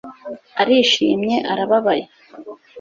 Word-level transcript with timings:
Arishimye 0.61 1.37
arababaye 1.51 2.05